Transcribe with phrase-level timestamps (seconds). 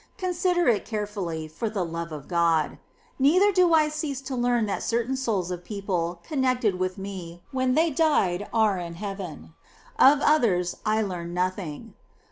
[0.17, 2.79] Consider it carefully, for the love of God!
[3.19, 7.75] Neither do I cease to learn that certain souls of people connected with me when
[7.75, 9.53] they died are in heaven:
[9.99, 11.93] of others I learn nothing.